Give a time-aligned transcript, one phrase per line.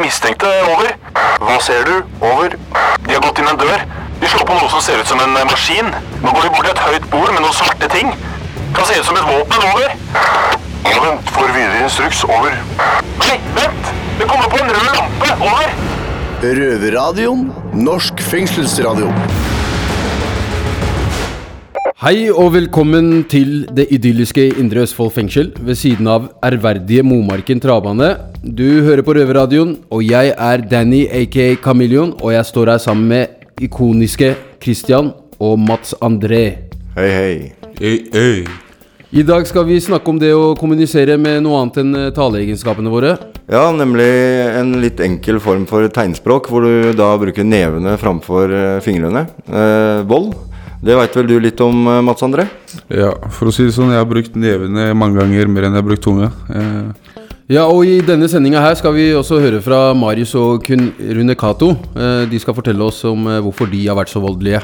[0.00, 0.48] de mistenkte.
[0.72, 0.94] Over.
[1.40, 1.96] Hva ser du?
[2.24, 2.56] Over.
[3.06, 3.84] De har gått inn en dør.
[4.20, 5.88] De slår på noe som ser ut som en eh, maskin.
[6.22, 8.12] Nå går de bort til et høyt bord med noen svarte ting.
[8.76, 9.66] Kan se ut som et våpen.
[9.72, 9.92] Over.
[10.88, 11.32] Ja, vent.
[11.34, 12.24] Får videre instruks.
[12.24, 12.56] Over.
[13.20, 13.92] Nei, vent!
[14.20, 15.36] Det kommer på en rød lampe.
[15.36, 15.76] Over.
[16.40, 17.46] Røverradioen.
[17.76, 19.12] Norsk fengselsradio.
[22.00, 28.14] Hei og velkommen til det idylliske Indre Østfold fengsel ved siden av ærverdige Momarken travbane.
[28.40, 33.10] Du hører på Røverradioen, og jeg er Danny aka Chameleon, og jeg står her sammen
[33.10, 34.30] med ikoniske
[34.62, 36.46] Christian og Mats André.
[36.96, 37.34] Hei, hei.
[37.76, 38.46] Hey, hey.
[39.12, 42.88] I dag skal vi snakke om det å kommunisere med noe annet enn eh, taleegenskapene
[42.88, 43.12] våre.
[43.50, 44.08] Ja, nemlig
[44.56, 49.26] en litt enkel form for tegnspråk, hvor du da bruker nevene framfor eh, fingrene.
[49.52, 50.32] Eh, vold.
[50.80, 52.48] Det veit vel du litt om, eh, Mats André?
[52.88, 55.82] Ja, for å si det sånn, jeg har brukt nevene mange ganger mer enn jeg
[55.82, 56.32] har brukt tunga.
[56.48, 57.09] Eh,
[57.50, 61.34] Ja, og i denne sendinga her skal vi også høre fra Marius og Kun Rune
[61.34, 61.72] Cato.
[61.98, 64.60] Eh, De skal fortelle oss om eh, hvorfor de har vært så voldelige.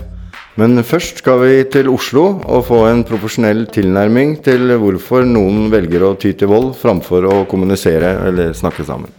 [0.55, 6.06] Men først skal vi til Oslo og få en profesjonell tilnærming til hvorfor noen velger
[6.06, 9.11] å ty til vold framfor å kommunisere eller snakke sammen.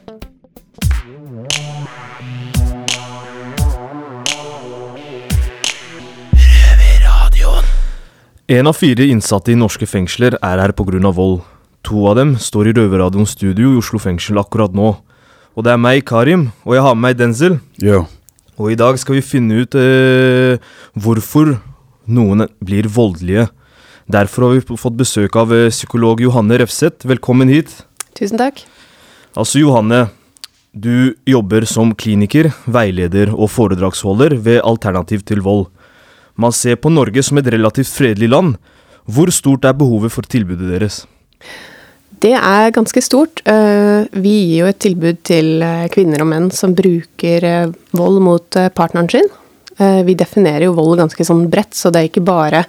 [8.47, 11.11] En av fire innsatte i norske fengsler er her pga.
[11.11, 11.41] vold.
[11.87, 14.89] To av dem står i Røverradioens studio i Oslo fengsel akkurat nå.
[15.55, 17.59] Og det er meg, Karim, og jeg har med meg Denzil.
[17.79, 18.03] ja.
[18.57, 20.57] Og i dag skal vi finne ut eh,
[20.97, 21.59] hvorfor
[22.09, 23.43] noen blir voldelige.
[24.09, 27.05] Derfor har vi fått besøk av eh, psykolog Johanne Refseth.
[27.05, 27.69] Velkommen hit.
[28.17, 28.63] Tusen takk.
[29.37, 30.07] Altså, Johanne,
[30.73, 35.67] du jobber som kliniker, veileder og foredragsholder ved Alternativ til vold.
[36.33, 38.57] Man ser på Norge som et relativt fredelig land.
[39.05, 41.03] Hvor stort er behovet for tilbudet deres?
[42.17, 43.41] Det er ganske stort.
[43.45, 48.21] Eh, Vi gir jo et tilbud til eh, kvinner og menn som bruker eh, vold
[48.25, 49.29] mot partneren sin.
[49.77, 52.63] Vi definerer jo vold ganske sånn bredt, så det er ikke bare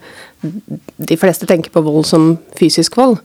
[1.08, 3.16] De fleste tenker på vold som fysisk vold.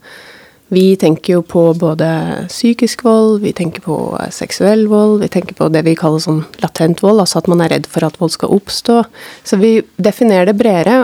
[0.72, 2.08] Vi tenker jo på både
[2.47, 3.97] psykisk vold, vi tenker på
[4.31, 7.76] seksuell vold, vi tenker på det vi kaller sånn latent vold, altså at man er
[7.76, 9.02] redd for at vold skal oppstå.
[9.44, 11.03] Så vi definerer det bredere,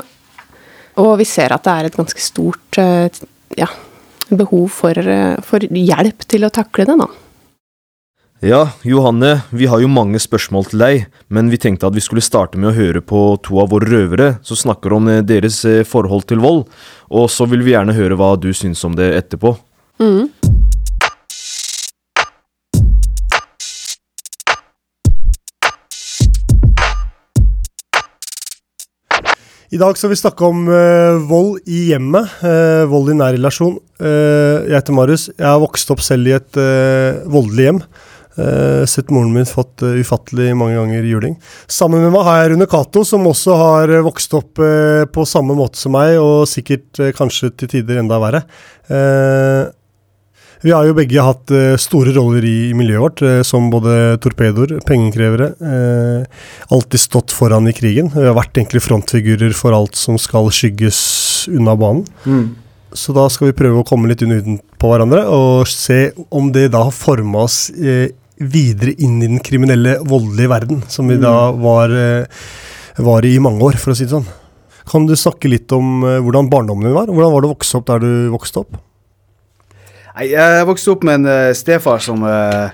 [1.04, 2.80] og vi ser at det er et ganske stort
[3.60, 3.68] ja,
[4.30, 7.08] behov for, eh, for hjelp til å takle det, da.
[8.42, 12.24] Ja, Johanne, vi har jo mange spørsmål til deg, men vi tenkte at vi skulle
[12.24, 15.84] starte med å høre på to av våre røvere som snakker om eh, deres eh,
[15.84, 16.64] forhold til vold,
[17.12, 19.58] og så vil vi gjerne høre hva du syns om det etterpå.
[29.70, 33.76] I dag skal vi snakke om uh, vold i hjemmet, Uh, vold i nær relasjon.
[34.02, 35.28] Uh, jeg heter Marius.
[35.36, 36.58] Jeg har vokst opp selv i et
[37.30, 37.84] voldelig hjem.
[38.88, 41.34] Sett moren min fått ufattelig mange ganger juling.
[41.68, 44.62] Sammen med meg har jeg Rune Cato, som også har vokst opp
[45.12, 48.46] på samme måte som meg, og sikkert kanskje til tider enda verre.
[50.62, 54.74] Vi har jo begge hatt eh, store roller i, miljøet vårt, eh, som både torpedoer,
[54.88, 55.54] pengekrevere.
[55.56, 58.10] Eh, alltid stått foran i krigen.
[58.12, 61.00] Vi har vært egentlig frontfigurer for alt som skal skygges
[61.48, 62.04] unna banen.
[62.92, 66.54] Så da skal vi prøve å komme litt under utenpå på hverandre, og se om
[66.56, 71.52] det da har forma oss videre inn i den kriminelle, voldelige verden, som vi da
[71.52, 72.26] var, eh,
[72.98, 74.28] var i i mange år, for å si det sånn.
[74.90, 77.12] Kan du snakke litt om hvordan barndommen din var?
[77.12, 78.80] Hvordan var det å vokse opp der du vokste opp?
[80.20, 82.68] Nei, jeg vokste opp med en uh, stefar som uh,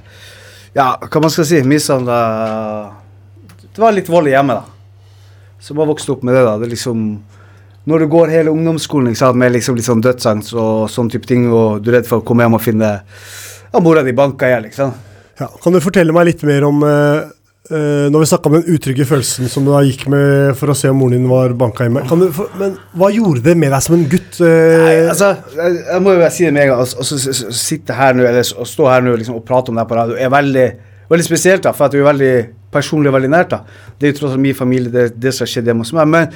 [0.73, 2.15] Ja, hva man skal si Mishandla
[3.61, 5.03] Det var litt vold hjemme, da.
[5.61, 6.55] Så bare vokste opp med det, da.
[6.57, 7.03] Det liksom
[7.85, 11.45] Når du går hele ungdomsskolen sant, med liksom litt sånn dødsangst og sånn type ting,
[11.53, 14.55] og du er redd for å komme hjem og finne ja, mora di banka i
[14.55, 14.95] hjel, liksom.
[15.37, 17.27] Ja, kan du fortelle meg litt mer om eh,
[17.65, 20.89] Når vi snakka om den utrygge følelsen som du da gikk med for å se
[20.91, 22.03] om moren din var banka hjemme.
[22.05, 24.37] Du, for, men hva gjorde det med deg som en gutt?
[24.45, 24.83] eh?
[24.85, 26.83] Nei, altså, jeg, jeg må jo bare si det med en gang.
[26.85, 29.79] Altså, altså, s- sitte her nå, eller å stå her nå liksom, og prate om
[29.81, 30.67] det på radio, er veldig,
[31.09, 32.33] veldig spesielt, da, for at det er veldig
[32.75, 33.55] personlig veldig nært.
[33.57, 33.63] da.
[33.97, 36.13] Det er jo tross alt min familie, det, det som har skjedd hjemme hos meg.
[36.13, 36.29] Men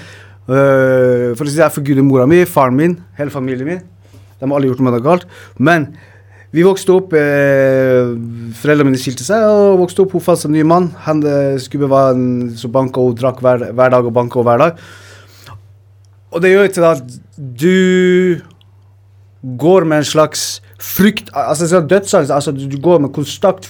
[0.49, 3.81] øh, for å si det, jeg forguder mora mi, faren min, hele familien min.
[4.39, 5.25] De har alle gjort noe galt.
[5.59, 5.89] Men
[6.55, 8.09] vi vokste opp eh,
[8.57, 10.89] Foreldrene mine skilte seg, og vokste opp, hun fant seg en ny mann.
[11.05, 14.63] Han eh, skulle være en som banka og drakk hver, hver dag og banka hver
[14.63, 14.81] dag.
[16.33, 18.41] Og det gjør til at du
[19.61, 22.31] går med en slags frykt Altså dødsangst.
[22.31, 23.69] Altså, du, går med konstant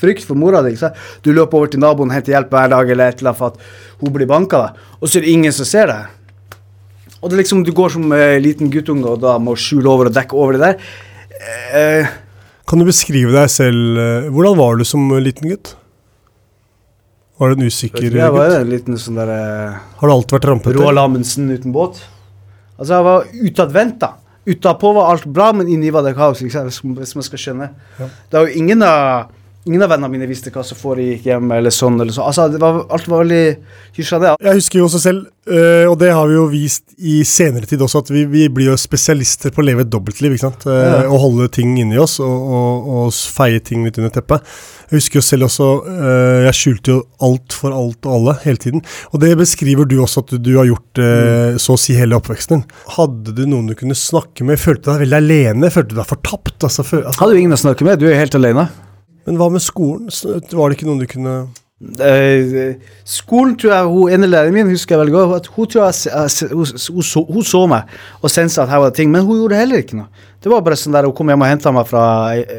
[0.00, 0.76] frykt for mora di.
[1.24, 4.00] Du løper over til naboen, henter hjelp hver dag eller et eller annet for at
[4.00, 4.70] hun blir banka,
[5.00, 6.16] og så er det ingen som ser deg.
[7.20, 10.08] Og det er liksom, du går som eh, liten guttunge og da må skjule over
[10.08, 10.90] og dekke over det der.
[11.40, 12.06] Eh,
[12.68, 15.74] Kan du beskrive deg selv eh, Hvordan var du som liten gutt?
[17.40, 18.58] Var du en usikker Jeg var gutt?
[18.60, 20.76] en liten sånn der eh, Har du alltid vært rampete?
[20.76, 22.02] Roald Amundsen uten båt.
[22.76, 24.12] Altså, jeg var utadvendt, da.
[24.50, 27.66] Utapå var alt bra, men inni var det kaos, hvis hvis man skal skjønne.
[28.00, 28.06] Ja.
[28.30, 29.32] Det er jo ingen av
[29.70, 32.26] Ingen av vennene mine visste hva som foregikk hjemme, eller sånn eller sånn.
[32.26, 33.42] Altså, var, alt var veldig
[34.00, 34.32] hysja det.
[34.42, 37.84] Jeg husker jo også selv, øh, og det har vi jo vist i senere tid
[37.86, 40.34] også, at vi, vi blir jo spesialister på å leve et dobbeltliv.
[40.34, 40.66] ikke sant?
[40.66, 41.04] Eh, Ja.
[41.06, 44.42] Å holde ting inni oss, og, og, og feie ting litt under teppet.
[44.90, 46.98] Jeg husker jo selv også, øh, jeg skjulte jo
[47.30, 48.82] alt for alt og alle hele tiden.
[49.14, 52.56] Og det beskriver du også at du, har gjort øh, så å si hele oppveksten
[52.58, 52.66] din.
[52.96, 54.58] Hadde du noen du kunne snakke med?
[54.58, 55.70] Følte du deg veldig alene?
[55.70, 56.56] Følte du deg fortapt?
[56.58, 58.66] Altså, for, altså, Hadde du ingen å snakke med, du er helt alene.
[59.30, 60.10] Men hva med skolen?
[60.10, 61.40] Var det ikke noen du kunne
[62.04, 62.74] Eh,
[63.08, 65.30] skolen tror jeg hun ene læreren min husker jeg veldig godt.
[65.38, 65.94] At hun tror jeg,
[66.28, 69.24] s- hun, hun, så, hun så meg og sensa at her var det ting, men
[69.24, 70.10] hun gjorde heller ikke noe.
[70.44, 72.02] Det var bare sånn der Hun kom hjem og henta meg fra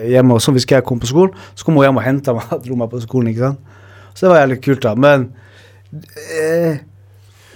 [0.09, 2.50] hjemme, og så hvis jeg kom på skolen, så kom hun hjem og henta meg
[2.57, 3.29] og dro meg på skolen.
[3.29, 3.77] ikke sant?
[4.17, 4.95] Så det var jævlig kult, da.
[5.06, 5.27] Men
[6.39, 6.81] eh,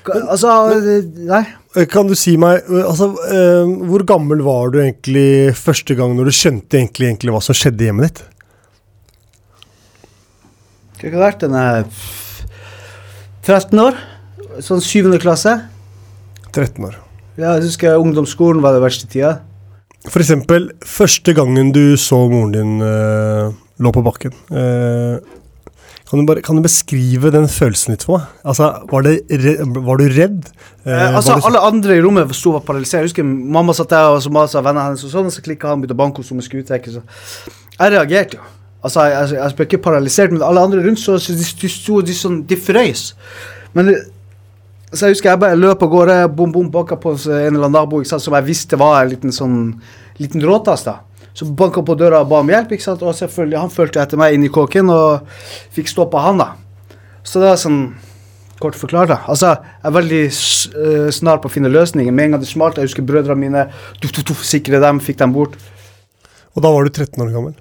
[0.05, 1.41] Altså men, Nei.
[1.75, 6.13] Eh, Kan du si meg, eh, altså, eh, hvor gammel var du egentlig første gang
[6.13, 8.23] når du skjønte egentlig, egentlig hva som skjedde i hjemmet ditt?
[11.05, 11.43] Har det vært?
[11.45, 11.83] Den er
[13.45, 13.97] 13 år?
[14.65, 15.51] Sånn syvende klasse?
[16.55, 16.95] 13 år.
[17.37, 19.35] Ja, jeg husker ungdomsskolen var det verste tida.
[20.09, 23.49] For eksempel, første gangen du så moren din eh,
[23.83, 24.33] lå på bakken.
[24.53, 25.17] eh,
[26.05, 28.33] kan, du bare, kan du beskrive den følelsen litt for meg?
[28.45, 29.55] Altså, var, det
[29.85, 30.49] var du redd?
[30.85, 33.01] Eh, Eh, altså, du- Alle andre i rommet sto og var paralysert.
[33.01, 35.67] Jeg husker Mamma satt der og så masa vennene hennes, og sånn, og så klikka
[35.73, 37.01] han begynte å banke henne som en skuetrekker.
[37.79, 38.45] Jeg reagerte jo.
[38.85, 41.71] Altså, jeg, jeg, jeg ble ikke paralysert, men alle andre rundt så, så de, de
[41.71, 43.07] sto de sånn, de frøys.
[43.75, 43.97] Men det,
[44.91, 47.75] så jeg husker jeg bare løp av gårde, bom, bom, banka på en eller annen
[47.75, 49.57] nabo ikke sant, som jeg visste var en liten sånn
[50.21, 50.85] liten råtass.
[50.87, 50.99] da.
[51.35, 53.03] Så banka på døra og ba om hjelp, ikke sant?
[53.03, 55.25] og selvfølgelig, han fulgte etter meg inn i kåken og
[55.75, 56.53] fikk stoppa han, da.
[57.25, 57.87] Så det var sånn
[58.55, 59.17] Kort forklart, da.
[59.27, 62.13] Altså, jeg er veldig eh, snar på å finne løsninger.
[62.15, 63.65] Med en gang det smalt, jeg husker brødrene mine,
[63.99, 65.59] tuff, tuff, tuff, sikre dem, fikk dem bort.
[66.55, 67.57] Og da var du 13 år gammel.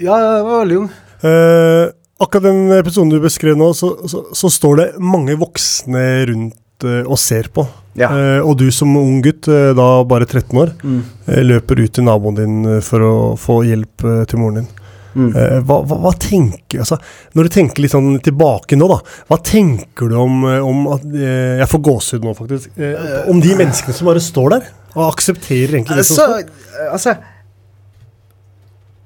[0.00, 0.90] Ja, jeg var veldig ung.
[1.24, 1.84] Eh,
[2.24, 7.02] akkurat den episoden du beskrev nå, så, så, så står det mange voksne rundt eh,
[7.06, 7.66] og ser på.
[7.98, 8.08] Ja.
[8.10, 11.02] Eh, og du som ung gutt, eh, da bare 13 år, Mm.
[11.30, 14.72] eh, løper ut til naboen din eh, for å få hjelp eh, til moren din.
[15.14, 15.28] Mm.
[15.30, 16.96] Eh, hva, hva, hva tenker altså,
[17.38, 18.96] Når du tenker litt sånn tilbake nå, da.
[19.30, 22.72] Hva tenker du om, om at eh, Jeg får gåsehud nå, faktisk.
[22.74, 26.42] Eh, om de menneskene som bare står der og aksepterer egentlig det som står.
[26.90, 27.14] altså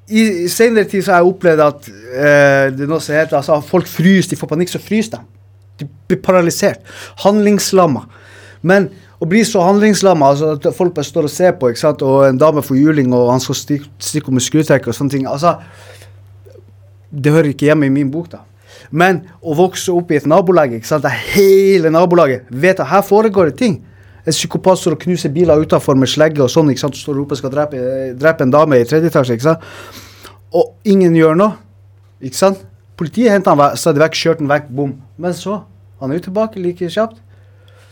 [0.08, 3.58] I, senere tid så har jeg opplevd at eh, det er noe som heter altså,
[3.64, 5.20] folk fryser, de får panikk, så fryser de.
[5.82, 6.80] De blir paralysert.
[7.24, 8.06] Handlingslamma.
[8.66, 8.88] Men
[9.18, 12.02] å bli så handlingslamma, altså at folk bare står og ser på, ikke sant?
[12.06, 15.56] og en dame får juling, og han skal stikke med skrutrekker og sånne ting altså,
[17.10, 18.44] Det hører ikke hjemme i min bok, da.
[18.90, 21.04] Men å vokse opp i et nabolag, ikke sant?
[21.04, 23.78] der hele nabolaget vet at her foregår det ting.
[24.28, 26.98] En psykopat står og knuser biler utafor med slegge og sånn, ikke sant?
[26.98, 27.78] står og roper skal drepe,
[28.18, 29.38] drepe en dame i tredje etasje.
[29.38, 29.64] ikke sant?
[30.52, 31.56] Og ingen gjør noe.
[32.20, 32.60] Ikke sant?
[32.98, 34.92] Politiet henter han stadig vekk, kjørte han vekk, bom.
[35.20, 35.62] Men så
[35.98, 37.16] Han er jo tilbake like kjapt.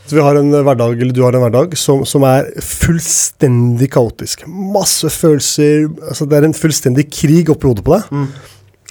[0.06, 4.44] Så vi har en hverdag, eller du har en hverdag, som, som er fullstendig kaotisk.
[4.46, 5.88] Masse følelser.
[6.06, 8.12] altså Det er en fullstendig krig oppi hodet på deg.
[8.14, 8.28] Mm.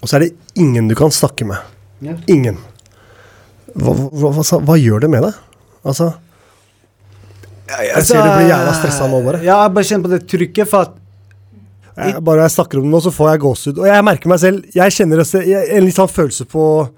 [0.01, 1.63] Og så er det ingen du kan snakke med.
[2.03, 2.17] Ja.
[2.27, 2.59] Ingen.
[3.71, 5.39] Hva, hva, hva, hva gjør det med deg?
[5.87, 6.11] Altså
[7.67, 9.39] Jeg ser du blir jævla stressa nå, bare.
[9.43, 10.93] Ja, jeg bare kjenner på det trykket, for at
[11.95, 13.77] Jeg, bare jeg snakker om det nå, så får jeg gåsehud.
[13.79, 16.89] Og jeg merker meg selv Jeg kjenner også- jeg- en litt sånn følelse på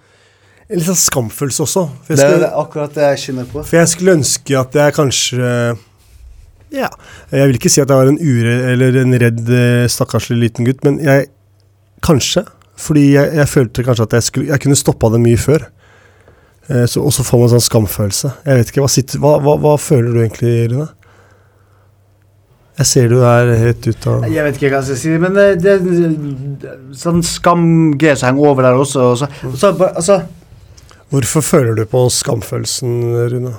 [0.69, 1.89] En litt sånn skamfølelse også.
[2.09, 3.63] Jeg, det er det akkurat det jeg kjenner på.
[3.63, 5.77] for jeg skulle ønske at jeg kanskje
[6.71, 6.89] Ja.
[7.31, 10.65] Jeg vil ikke si at jeg var en ure eller en redd, eh, stakkarslig liten
[10.65, 11.29] gutt, men jeg
[12.03, 12.45] Kanskje.
[12.77, 15.63] Fordi jeg, jeg følte kanskje at jeg, skulle, jeg kunne stoppa det mye før.
[16.67, 18.31] Eh, så, og så får man en sånn skamfølelse.
[18.45, 20.87] Jeg vet ikke, Hva, sitter, hva, hva, hva føler du egentlig, Rune?
[22.77, 25.33] Jeg ser du er helt ute av Jeg vet ikke hva jeg skal si, men
[25.33, 29.07] det, er sånn skamgreier som henger over der også.
[29.13, 30.19] Og så, og så, altså,
[31.09, 32.99] Hvorfor føler du på skamfølelsen,
[33.31, 33.55] Rune?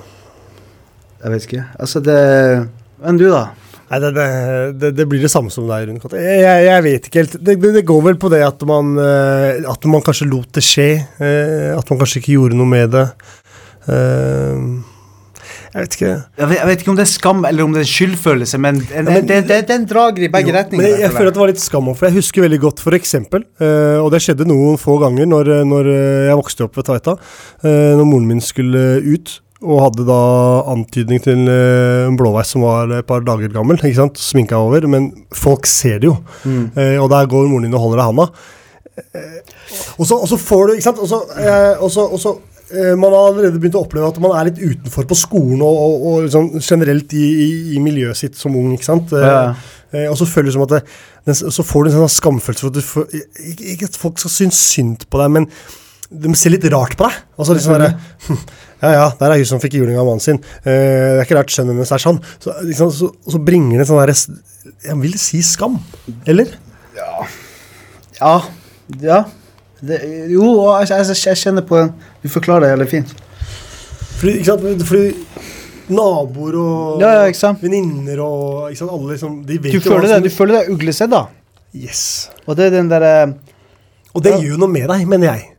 [1.19, 1.65] jeg vet ikke.
[1.83, 2.19] Altså, det
[3.09, 3.49] Enn du, da?
[3.88, 4.11] Nei, det,
[4.76, 6.21] det, det, blir det samme som deg, Rune Katte.
[6.21, 7.38] Jeg, jeg, jeg vet ikke helt.
[7.40, 10.90] Det, det, går vel på det at man, eh, at man kanskje lot det skje.
[11.25, 13.07] eh, At man kanskje ikke gjorde noe med det.
[13.88, 14.68] Eh,
[15.73, 16.11] Jeg vet ikke.
[16.40, 18.83] Jeg vet, jeg vet ikke om det er skam eller om det er skyldfølelse, men,
[18.92, 20.85] en, Ja, men- det, er en drager i begge Jo, retninger.
[20.85, 22.97] Men jeg, jeg føler at det var litt skam for jeg husker veldig godt for
[22.97, 23.45] eksempel,
[24.04, 25.90] og det skjedde noen få ganger når, når
[26.28, 27.16] jeg vokste opp ved Tveita,
[27.64, 30.17] når moren min skulle ut, og hadde da
[30.71, 33.79] antydning til eh, en blåveis som var et par dager gammel.
[33.81, 34.21] ikke sant?
[34.23, 36.15] Sminka over, men folk ser det jo.
[36.45, 36.69] Mm.
[36.79, 38.29] Eh, og der går moren din og holder deg i handa.
[38.99, 39.57] Eh,
[39.99, 41.00] og, så, får du ikke sant?
[41.03, 42.37] Og så, eh, og så,
[42.71, 45.83] eh, Man har allerede begynt å oppleve at man er litt utenfor på skolen og,
[45.83, 48.71] og, og liksom generelt i, i, i miljøet sitt som ung.
[48.77, 49.12] ikke sant?
[49.12, 50.07] Eh, Ja.
[50.11, 50.83] og så føler du som at det,
[51.27, 53.07] den, så får du en sånn skamfølelse for at du får,
[53.50, 55.47] ikke, ikke at folk skal synes synd på deg, men
[56.09, 57.17] de ser litt rart på deg.
[57.41, 58.43] Altså liksom sånn
[58.82, 60.38] Ja ja, der er hun som fikk juling av mannen sin.
[60.62, 62.20] Eh, det er ikke rart sønnen hennes er sånn.
[62.38, 64.14] Så, liksom, så, så bringer det sånn derre
[64.87, 65.78] Jeg vil si skam.
[66.28, 66.52] Eller?
[68.20, 68.35] Ja.
[69.02, 69.25] ja.
[69.80, 69.99] Det,
[70.30, 70.44] jo,
[70.80, 71.92] jeg, jeg, jeg kjenner på den.
[72.23, 73.14] Du forklarer det veldig fint.
[74.18, 74.87] Fordi, ikke sant?
[74.88, 75.12] Fordi
[75.88, 78.92] naboer og Ja, ja, venninner og ikke sant?
[78.92, 81.26] Alle liksom De vet Du jo føler det, som- du føler deg uglesett, da.
[81.75, 82.30] Yes.
[82.47, 83.35] Og det er den derre
[84.14, 84.38] Og det Ja.
[84.38, 85.54] gjør noe med deg, mener jeg.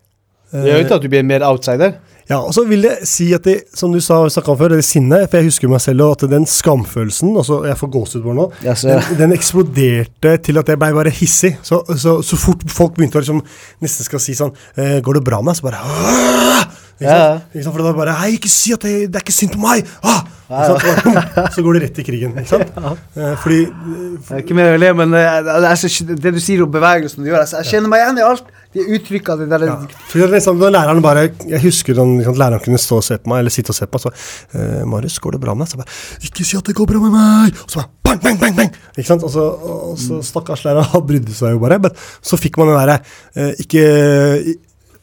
[0.51, 1.93] Det gjør ikke at du blir mer outsider.
[2.29, 4.83] Ja, og så vil jeg si at det, som du sa snakket om før, det
[4.85, 8.35] sinnet, for jeg husker meg selv, og at den skamfølelsen, altså jeg får gåsehud på
[8.37, 11.55] nå, Ja, den, den eksploderte til at jeg ble bare hissig.
[11.65, 13.41] Så, så, så fort folk begynte å liksom
[13.81, 15.61] nesten skal si sånn eh, Går det bra med deg?
[15.61, 16.67] Så bare «Åh!»
[16.99, 17.39] ikke Ja.
[17.53, 17.71] Ikke sant?
[17.73, 19.87] For det var bare Hei, ikke si at det, det er ikke synd på meg!
[20.03, 20.21] Ah!
[20.49, 21.43] Ikke ja.
[21.53, 22.33] Så går det rett i krigen.
[22.41, 22.77] Ikke sant?
[23.19, 26.61] Eh, fordi Det er ikke mer å le, men eh, det, så- det du sier
[26.65, 28.49] om bevegelsen du gjør altså, Jeg kjenner meg igjen i alt.
[28.73, 29.75] De uttrykka de der Ja.
[30.11, 33.17] For det liksom, når læreren bare Jeg husker når liksom, læreren kunne stå og se
[33.17, 34.11] på meg, eller sitte og se på meg, så
[34.53, 36.85] eh, 'Marius, går det bra med deg?' Så jeg bare 'Ikke si at det går
[36.85, 38.55] bra med meg!' Og så bare bang, bang, bang!
[38.55, 39.23] bang Ikke sant?
[39.23, 41.79] Og så, og så stakkars lærer, han brydde seg jo bare.
[41.79, 42.99] Men så fikk man den derre
[43.35, 43.83] eh, Ikke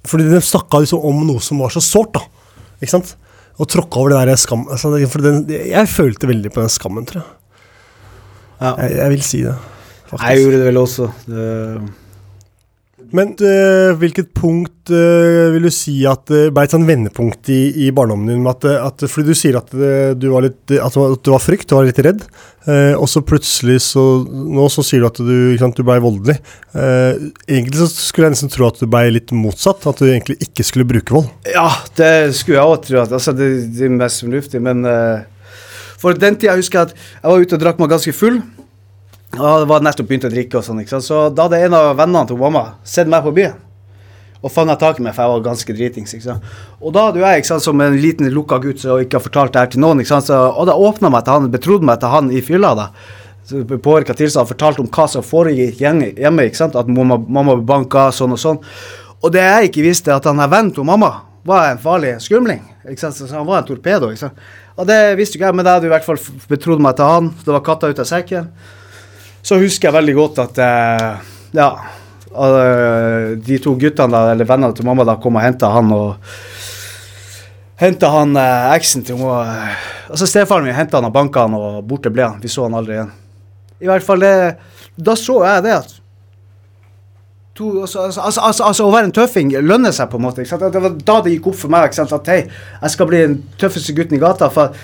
[0.06, 2.22] Fordi de snakka liksom om noe som var så sårt, da.
[2.78, 3.16] Ikke sant?
[3.58, 4.68] Og tråkka over det der skam...
[4.70, 7.30] Altså, den, jeg følte veldig på den skammen, tror jeg.
[8.60, 8.74] Ja.
[8.84, 9.54] Jeg, jeg vil si det.
[10.06, 10.28] faktisk.
[10.28, 11.08] Jeg gjorde det vel også.
[11.26, 11.46] Det,
[13.16, 17.60] Men øh, hvilket punkt øh, vil du si at det ble et sånn vendepunkt i,
[17.86, 18.48] i barndommen din?
[18.50, 21.88] At, at, fordi du sier at du var litt at du var frykt, du var
[21.88, 22.26] litt redd.
[22.66, 26.36] øh, og så plutselig så Nå så sier du at du, sant, du ble voldelig.
[26.74, 29.86] Uh, egentlig så skulle jeg nesten tro at du ble litt motsatt.
[29.88, 31.30] At du egentlig ikke skulle bruke vold.
[31.48, 33.00] ja, det skulle jeg òg tro.
[33.04, 35.24] At, altså, det, det er mest fornuftig, men uh,
[36.02, 38.42] For den tida husker jeg at jeg var ute og drakk meg ganske full.
[39.36, 41.06] Og det var nettopp begynt å drikke, og sånn, ikke sant?
[41.06, 43.56] så da hadde en av vennene til mamma sett meg på byen.
[44.44, 46.14] Og fanga tak i meg, for jeg var ganske dritings.
[46.14, 46.50] ikke sant?
[46.80, 49.54] Og da hadde jeg ikke sant, som en liten lukka gutt som ikke har fortalt
[49.54, 50.28] det her til noen, ikke sant?
[50.28, 52.74] Så, og da åpna meg til han, betrodde meg til han i fylla.
[52.78, 52.90] da.
[53.72, 56.46] Påvirka tilstand, fortalte om hva som foregikk hjemme.
[56.46, 56.76] ikke sant?
[56.78, 58.62] At mamma, mamma banka, sånn og sånn.
[59.24, 61.14] Og det jeg ikke visste, at han her vennen til mamma
[61.46, 62.62] var en farlig skumling.
[62.86, 63.18] ikke sant?
[63.18, 64.12] Så han var en torpedo.
[64.12, 64.46] ikke sant?
[64.76, 66.18] Og det visste ikke jeg, men jeg hadde i hvert fall
[66.50, 67.30] betrodd meg til han.
[67.40, 68.50] Det var katta ut av sekken.
[69.46, 71.68] Så husker jeg veldig godt at eh, ja,
[72.34, 76.32] eh, de to guttene, eller vennene til mamma, da kom og henta han og
[77.76, 81.54] Henta han eh, eksen til hun eh, Altså Stefaren min henta han og banka han,
[81.54, 82.40] og borte ble han.
[82.40, 83.12] Vi så han aldri igjen.
[83.84, 84.32] I hvert fall det
[84.96, 85.94] Da så jeg det at
[87.56, 90.44] to, altså, altså, altså, altså, altså Å være en tøffing lønner seg, på en måte.
[90.44, 92.42] Det var da det gikk opp for meg at hei,
[92.82, 94.50] jeg skal bli den tøffeste gutten i gata.
[94.52, 94.76] for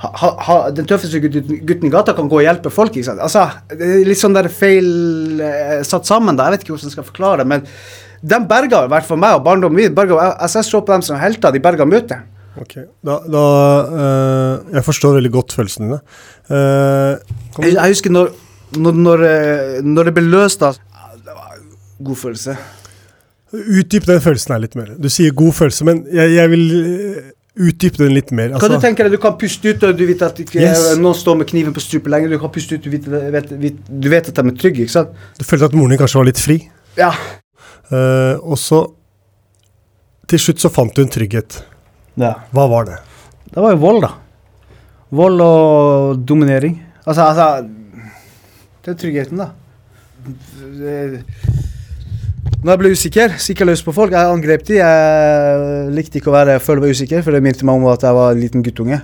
[0.00, 2.94] ha, ha, Den tøffeste gutten, i gata kan gå og hjelpe folk.
[2.96, 3.20] ikke sant?
[3.20, 6.36] Altså, det er Litt sånn der feil eh, satt sammen.
[6.38, 7.46] da, Jeg vet ikke hvordan jeg skal forklare det.
[7.52, 7.66] Men
[8.20, 9.94] de berga i hvert fall meg og barndommen min.
[9.96, 11.52] berga- Altså, jeg så på dem som helter.
[11.52, 12.22] De berga møtet.
[12.60, 12.74] Ok,
[13.06, 13.42] da, da
[14.02, 16.00] øh, Jeg forstår veldig godt følelsen dine.
[16.50, 17.18] Eh,
[17.62, 18.32] Jeg, jeg husker når,
[18.76, 21.68] når, når, eh, når det ble løst, da Det var en
[22.04, 22.56] god følelse.
[23.52, 24.90] utdyp den følelsen her litt mer.
[24.98, 26.64] Du sier god følelse, men jeg, jeg vil
[27.58, 28.48] utdype den litt mer.
[28.52, 30.96] Kan Altså, du tenke deg, du kan puste ut, og du vet at ikke Yes.
[30.98, 32.28] noen står med kniven på strupen lenger.
[32.30, 34.90] Du kan puste ut, du vet, vet, vet, du vet at de er trygge, ikke
[34.94, 35.08] sant?
[35.38, 36.60] du følte at moren din kanskje var litt fri,
[36.96, 37.10] Ja.
[37.90, 38.84] Uh, og så
[40.30, 41.62] Til slutt så fant du en trygghet.
[42.16, 42.34] ja.
[42.54, 42.98] Hva var det?
[43.50, 44.12] Det var jo vold, da.
[45.10, 46.76] Vold og dominering.
[47.04, 47.68] Altså, altså
[48.84, 49.50] Det er tryggheten, da.
[50.78, 51.24] Det-
[52.60, 54.74] Når jeg ble usikker, sikker løs på folk, jeg angrep de.
[54.76, 58.12] Jeg likte ikke å være, føle meg usikker, for det minte meg om at jeg
[58.18, 58.98] var en liten guttunge.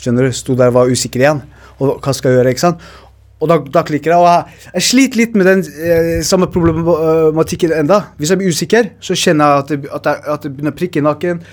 [0.00, 0.32] Skjønner du?
[0.32, 1.42] Sto der og var usikker igjen.
[1.84, 2.86] Og hva skal jeg gjøre, ikke sant?
[3.44, 4.22] Og da, da klikker jeg.
[4.22, 8.00] Og jeg, jeg sliter litt med den eh, samme problematikken enda.
[8.16, 10.80] Hvis jeg blir usikker, så kjenner jeg at det, at jeg, at det begynner å
[10.80, 11.44] prikke i nakken.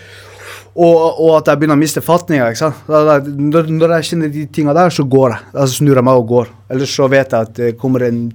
[0.71, 2.47] Og, og at jeg begynner å miste fatninga.
[2.47, 2.83] ikke sant?
[2.87, 3.19] Da, da,
[3.51, 5.51] når, når jeg kjenner de tinga der, så går jeg.
[5.59, 6.57] Da snur jeg meg og går.
[6.71, 8.27] Ellers så vet jeg at det kommer en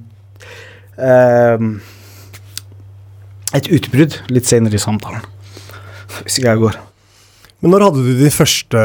[1.01, 1.77] ehm,
[3.55, 5.23] Et utbrudd litt senere i samtalen.
[6.25, 6.79] Hvis ikke jeg går.
[7.63, 8.81] Men når hadde du din første,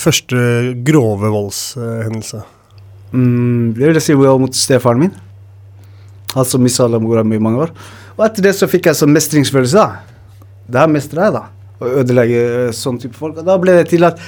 [0.00, 0.38] første
[0.86, 2.40] grove voldshendelse?
[3.12, 5.14] Mm, det vil jeg si var mot stefaren min.
[6.34, 7.74] Han som mishandla mora mi i mange år.
[8.16, 9.84] Og etter det så fikk jeg sånn mestringsfølelse.
[9.84, 10.42] da.
[10.66, 11.44] Det her mestra jeg, da.
[11.76, 13.38] Å ødelegge eh, sånn type folk.
[13.38, 14.20] Og da ble det til at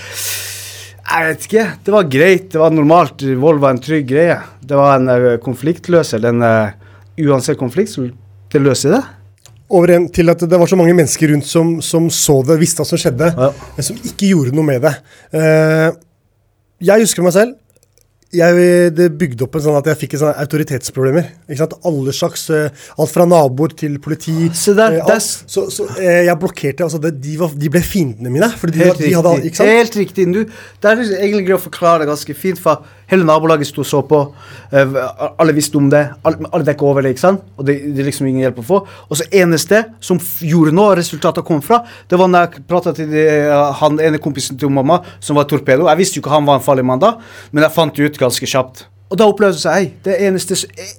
[1.08, 1.66] Jeg vet ikke.
[1.84, 2.50] Det var greit.
[2.52, 3.24] Det var normalt.
[3.40, 4.38] Vold var en trygg greie.
[4.60, 6.20] Det var en eh, konfliktløser.
[6.20, 6.76] Den, uh,
[7.18, 8.06] uansett konflikt, så
[8.52, 9.04] det løser det.
[9.68, 12.80] Over en til at det var så mange mennesker rundt som, som så det, visste
[12.80, 14.94] hva som skjedde, men som ikke gjorde noe med det.
[15.34, 15.90] Uh,
[16.88, 17.56] jeg husker meg selv.
[18.32, 21.30] Jeg, det bygde opp en sånn at jeg fikk sånn autoritetsproblemer.
[21.48, 21.76] Ikke sant?
[21.88, 24.50] Alle slags, uh, Alt fra naboer til politi.
[24.56, 28.48] Så, der, uh, så så jeg blokkerte altså det, de, var, de ble fiendene mine.
[28.60, 29.68] Fordi de, Helt de hadde?
[29.68, 30.28] Helt riktig.
[30.32, 33.88] Du, det er egentlig greit å forklare det ganske fint, for hele nabolaget sto og
[33.88, 34.20] så på.
[34.72, 34.98] eh,
[35.38, 36.04] alle visste om det.
[36.24, 37.46] Alle, alle dekket over det, ikke sant?
[37.56, 38.82] Og det, det er liksom ingen hjelp å få.
[39.08, 43.10] Og så eneste som gjorde noe, resultatet kom fra, det var når jeg prata til
[43.12, 43.24] de,
[43.80, 45.88] han ene kompisen til mamma, som var torpedo.
[45.88, 47.16] Jeg visste jo ikke han var en farlig mann da,
[47.50, 48.86] men jeg fant det ut ganske kjapt.
[49.08, 50.58] Og da opplevde jeg seg, det eneste,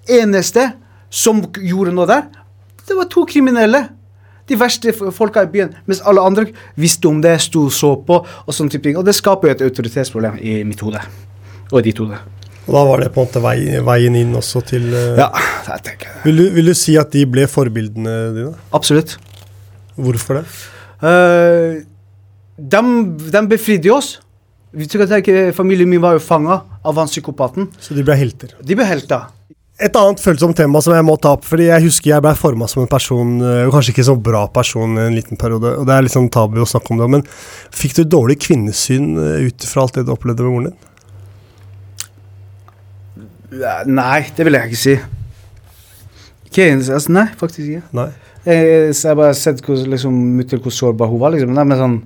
[0.09, 0.71] eneste
[1.13, 2.27] som gjorde noe der,
[2.89, 3.85] det var to kriminelle.
[4.49, 5.75] De verste folka i byen.
[5.85, 8.23] Mens alle andre visste om det, sto og så på.
[8.47, 8.97] Og sånne type ting.
[8.97, 11.03] Og det skaper jo et autoritetsproblem i mitt hode.
[11.71, 12.17] Og ditt hode.
[12.69, 15.29] Og da var det på en måte vei, veien inn også til uh, Ja,
[15.65, 16.21] det tenker jeg.
[16.27, 18.53] vil, du, vil du si at de ble forbildene dine?
[18.77, 19.15] Absolutt.
[19.99, 20.43] Hvorfor det?
[21.01, 21.81] Uh,
[22.59, 22.83] de,
[23.33, 24.17] de befridde oss.
[24.69, 25.09] Vi tror
[25.57, 27.71] Familien min var jo fanga av han psykopaten.
[27.81, 28.53] Så de ble helter.
[28.61, 29.31] De ble helter.
[29.79, 32.67] Et annet følsomt tema som jeg må ta opp, fordi jeg husker jeg ble forma
[32.67, 36.03] som en person, øh, kanskje ikke så bra person en liten periode, og det er
[36.03, 37.23] litt sånn tabu å snakke om det, men
[37.71, 40.88] fikk du dårlig kvinnesyn ut fra alt det du opplevde med moren din?
[43.55, 44.97] Ja, Nei, det vil jeg ikke si.
[46.53, 47.81] Keynes, altså, nei, faktisk ikke.
[47.97, 48.07] Nei.
[48.45, 50.15] Jeg, så jeg har bare sett hvor, liksom,
[50.63, 51.33] hvor sårbar hun var.
[51.35, 51.51] liksom.
[51.53, 51.99] Nei, men sånn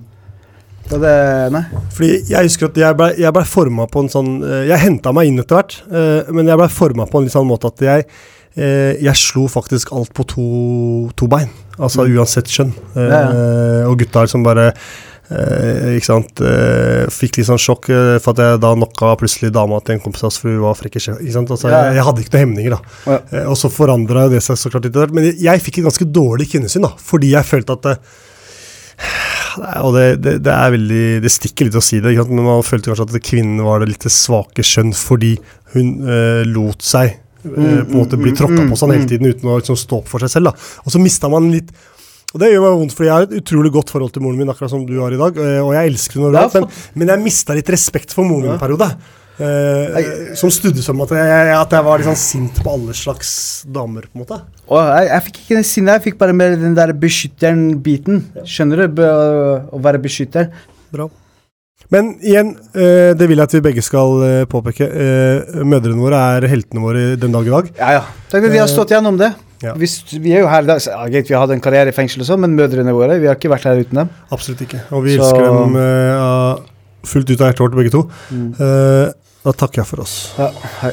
[0.84, 1.62] det.
[1.96, 5.14] Fordi jeg husker at jeg ble, jeg ble forma på en sånn øh, Jeg henta
[5.16, 7.80] meg inn etter hvert, øh, men jeg ble forma på en litt sånn måte at
[7.86, 10.44] jeg øh, jeg slo faktisk alt på to,
[11.16, 11.48] to bein.
[11.80, 12.74] Altså uansett kjønn.
[12.94, 13.14] Eh, Mm.
[13.14, 13.22] Ja,
[13.88, 14.68] og gutta som bare
[15.30, 19.52] eh, ikke sant, eh, fikk litt sånn sjokk eh, for at jeg da knocka plutselig
[19.54, 21.84] dama til en kompis av oss, for hun var frekk i Altså, Ja.
[21.86, 22.80] jeg, jeg hadde ikke noen hemninger, da.
[23.06, 23.18] Ja.
[23.32, 25.00] Eh, og så forandra det seg så klart litt.
[25.14, 27.98] Men jeg, jeg fikk et ganske dårlig kvinnesyn, da, fordi jeg følte at eh,
[29.84, 32.90] Og det, det, det er veldig Det stikker litt å si det, men man følte
[32.90, 35.36] kanskje at kvinnen var det litt svake skjønn fordi
[35.74, 39.58] hun eh, lot seg på en måte bli tråkka på sånn hele tiden uten å
[39.58, 40.48] liksom, stå opp for seg selv.
[40.48, 40.68] da.
[40.86, 41.74] Og så mista man litt
[42.34, 44.48] og det gjør meg vondt, fordi jeg har et utrolig godt forhold til moren min,
[44.50, 45.36] akkurat som du har i dag.
[45.38, 46.66] eh, Og jeg elsker henne overalt, men,
[46.98, 48.90] men jeg mista litt respekt for moren min en periode.
[49.34, 53.30] Eh, som studde som at jeg, at jeg var sånn sint på alle slags
[53.66, 54.38] damer, på en måte.
[54.70, 58.22] Og jeg, jeg fikk ikke den sinne, jeg fikk bare mer den der beskytteren-biten.
[58.46, 58.88] Skjønner du?
[59.00, 59.10] Be,
[59.74, 60.50] å være beskytter.
[60.94, 61.08] Bra.
[61.92, 64.86] Men igjen, eh, det vil jeg at vi begge skal eh, påpeke.
[65.66, 67.72] Mødrene våre er heltene våre den dag i dag.
[67.78, 68.04] Ja, ja.
[68.30, 69.34] Tenk at vi har stått gjennom det.
[69.64, 69.72] Ja.
[69.80, 72.20] Hvis, vi er jo her, da, så, ja, vi har hatt en karriere i fengsel
[72.24, 74.10] og sånn, men mødrene våre, vi har ikke vært her uten dem.
[74.34, 74.82] Absolutt ikke.
[74.92, 76.60] Og vi Så- elsker dem uh,
[77.08, 78.02] fullt ut av hjertet vårt, begge to.
[78.30, 78.50] Mm.
[78.60, 79.12] Uh,
[79.44, 80.16] da takker jeg for oss.
[80.38, 80.50] Ja,
[80.82, 80.92] hei.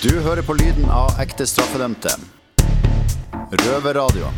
[0.00, 2.14] Du hører på lyden av ekte straffedømte.
[3.50, 4.30] Røverradio.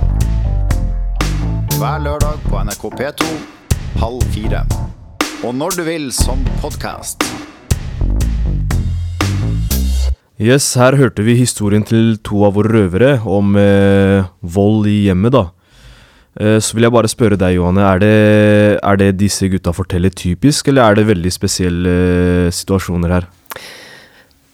[1.78, 3.28] Hver lørdag på NRK P2
[4.02, 4.64] halv fire.
[5.44, 7.22] Og når du vil som podkast.
[10.40, 15.34] Yes, her hørte vi historien til to av våre røvere om eh, vold i hjemmet,
[15.34, 15.44] da.
[16.40, 17.84] Eh, så vil jeg bare spørre deg, Johanne.
[17.84, 18.16] Er det,
[18.80, 21.96] er det disse gutta forteller typisk, eller er det veldig spesielle
[22.46, 23.28] eh, situasjoner her?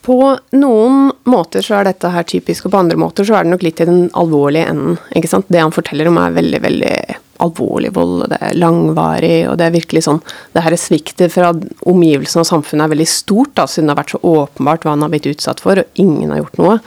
[0.08, 0.18] På
[0.56, 3.64] noen måter så er dette her typisk, og på andre måter så er det nok
[3.66, 4.98] litt i den alvorlige enden.
[5.14, 5.50] ikke sant?
[5.52, 6.94] Det han forteller om er veldig, veldig
[7.44, 10.20] alvorlig vold, det er langvarig, og det er virkelig sånn
[10.55, 11.53] Det her sviktet fra
[11.88, 15.07] omgivelsene og samfunnet er veldig stort, da, siden det har vært så åpenbart hva han
[15.07, 16.79] har blitt utsatt for, og ingen har gjort noe.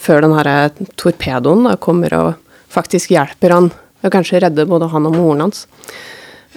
[0.00, 0.52] Før den her
[1.00, 2.30] torpedoen da, kommer og
[2.72, 5.66] faktisk hjelper han, og kanskje redder både han og moren hans.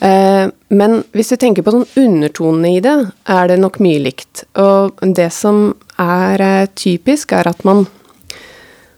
[0.01, 2.95] Eh, Men hvis du tenker på sånn undertonene i det,
[3.29, 4.45] er det nok mye likt.
[4.57, 7.85] Og det som er eh, typisk, er at man,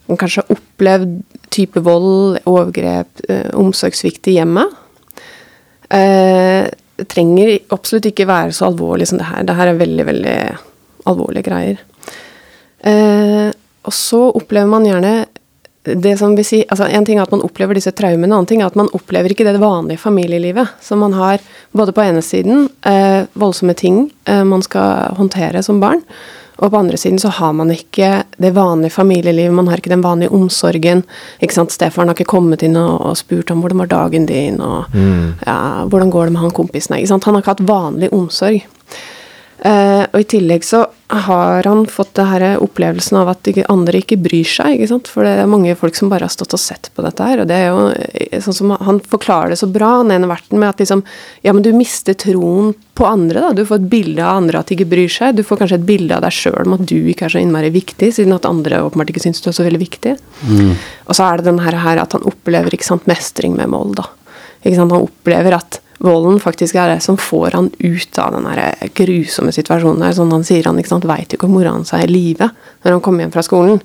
[0.07, 1.17] man kanskje har opplevd
[1.55, 4.73] type vold, overgrep, eh, omsorgssvikt i hjemmet.
[5.89, 9.43] Eh, Det trenger absolutt ikke være så alvorlig som det her.
[9.43, 10.35] Det her er veldig, veldig
[11.11, 11.81] alvorlige greier.
[12.79, 13.51] Eh,
[13.85, 15.25] Og så opplever man gjerne
[15.85, 18.47] det som vil si, altså En ting er at man opplever disse traumene, en annen
[18.49, 20.67] ting er at man opplever ikke det vanlige familielivet.
[20.81, 21.39] Så man har
[21.75, 26.01] både på ene siden eh, voldsomme ting eh, man skal håndtere som barn,
[26.57, 30.03] og på andre siden så har man ikke det vanlige familielivet, man har ikke den
[30.03, 31.03] vanlige omsorgen.
[31.41, 34.61] ikke sant, Stefaren har ikke kommet inn og, og spurt om hvordan var dagen din,
[34.63, 34.85] og
[35.45, 36.95] ja, hvordan går det med han kompisen.
[36.95, 38.63] ikke sant, Han har ikke hatt vanlig omsorg.
[39.65, 44.19] Eh, og i tillegg så har han fått det her opplevelsen av at andre ikke
[44.21, 44.75] bryr seg.
[44.75, 45.09] ikke sant?
[45.09, 47.41] For det er mange folk som bare har stått og sett på dette her.
[47.41, 50.59] Og det er jo eh, sånn som han forklarer det så bra, han ene verten,
[50.61, 51.01] med at liksom
[51.45, 53.53] Ja, men du mister troen på andre, da.
[53.57, 55.39] Du får et bilde av andre at de ikke bryr seg.
[55.39, 57.71] Du får kanskje et bilde av deg sjøl om at du ikke er så innmari
[57.73, 60.13] viktig, siden at andre åpenbart ikke syns du er så veldig viktig.
[61.09, 63.97] Og så er det den her, her at han opplever ikke sant, mestring med mål,
[63.97, 64.05] da.
[64.61, 64.93] Ikke sant?
[64.93, 68.47] Han opplever at volden faktisk er det som får han ut av den
[68.97, 70.15] grusomme situasjonen her.
[70.17, 72.49] Sånn han sier han ikke sant, veit jo ikke om mora hans er i live
[72.83, 73.79] når han kommer hjem fra skolen.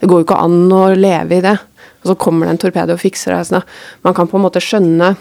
[0.00, 1.56] Det går jo ikke an å leve i det.
[2.04, 3.46] Og så kommer det en torpedo og fikser det.
[3.48, 3.66] Sånn
[4.06, 5.16] man kan på en måte skjønne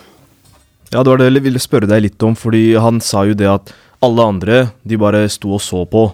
[0.94, 3.50] Ja, det var det jeg ville spørre deg litt om, fordi han sa jo det
[3.50, 3.74] at
[4.06, 6.12] alle andre, de bare sto og så på.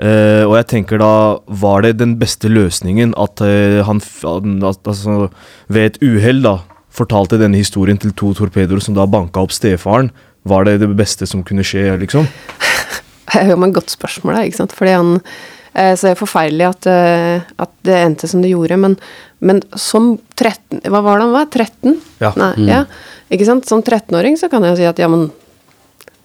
[0.00, 1.12] Uh, og jeg tenker da,
[1.60, 5.28] var det den beste løsningen at uh, han at, altså,
[5.68, 6.54] ved et uhell da,
[6.94, 10.10] fortalte denne historien til to torpedoer som da banka opp stefaren?
[10.48, 12.28] Var det det beste som kunne skje, liksom?
[13.30, 14.72] Det er jo et godt spørsmål, da, ikke sant.
[14.74, 18.78] Fordi han eh, Så det er forferdelig at, eh, at det endte som det gjorde,
[18.80, 18.96] men,
[19.38, 21.46] men som 13 Hva var det han var?
[21.46, 21.94] 13?
[22.24, 22.32] Ja.
[22.40, 22.80] Nei, ja.
[23.30, 23.68] Ikke sant?
[23.70, 25.28] Som 13-åring så kan jeg si at ja, men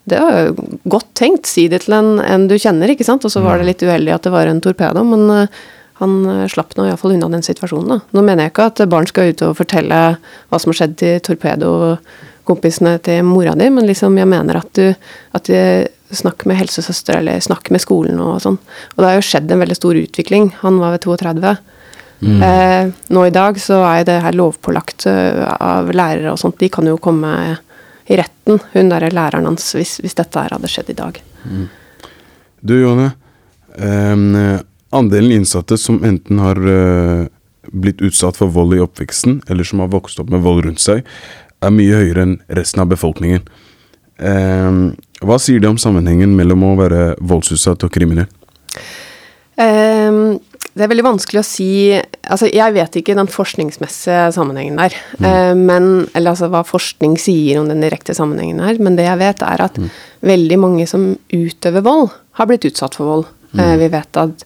[0.09, 1.49] det var jo godt tenkt.
[1.49, 3.25] Si det til en, en du kjenner, ikke sant.
[3.25, 5.63] Og så var det litt uheldig at det var en torpedo, men eh,
[6.01, 7.95] han eh, slapp nå iallfall unna den situasjonen.
[7.95, 7.99] Da.
[8.15, 11.21] Nå mener jeg ikke at barn skal ut og fortelle hva som har skjedd til
[11.29, 14.89] torpedokompisene til mora di, men liksom jeg mener at du
[15.35, 18.59] at du snakker med helsesøster eller snakker med skolen og sånn.
[18.93, 20.51] Og det har jo skjedd en veldig stor utvikling.
[20.61, 21.55] Han var ved 32.
[22.25, 26.57] Eh, nå i dag så er det her lovpålagt eh, av lærere og sånt.
[26.61, 27.31] De kan jo komme
[28.05, 31.19] i retten, hun derre læreren hans, hvis, hvis dette her hadde skjedd i dag.
[32.61, 33.11] Du, Jone.
[33.77, 34.61] ehm,
[34.95, 37.27] andelen innsatte som enten har eh,
[37.71, 41.05] blitt utsatt for vold i oppveksten, eller som har vokst opp med vold rundt seg,
[41.63, 43.45] er mye høyere enn resten av befolkningen.
[44.23, 48.29] Ehm, hva sier det om sammenhengen mellom å være voldsutsatt og kriminell?
[49.55, 50.37] Um,
[50.75, 54.95] det er veldig vanskelig å si Altså, jeg vet ikke den forskningsmessige sammenhengen der.
[55.21, 58.79] Eh, men, eller altså hva forskning sier om den direkte sammenhengen her.
[58.81, 59.77] Men det jeg vet, er at
[60.25, 63.29] veldig mange som utøver vold, har blitt utsatt for vold.
[63.53, 64.41] Eh, vi vet at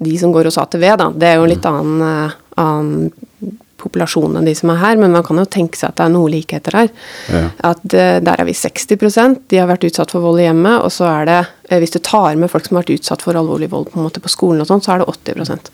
[0.00, 4.36] de som går hos ATV, da, det er jo en litt annen, eh, annen populasjon
[4.36, 6.30] enn de som er her, men man kan jo tenke seg at det er noe
[6.32, 6.90] likheter her.
[7.32, 7.42] Ja.
[7.70, 10.92] At eh, der er vi 60% de har vært utsatt for vold i hjemmet, og
[10.94, 13.70] så er det, eh, hvis du tar med folk som har vært utsatt for alvorlig
[13.72, 15.72] vold på, en måte på skolen og sånn, så er det 80%